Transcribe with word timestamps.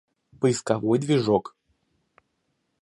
Поисковой 0.39 0.97
движок 0.99 1.55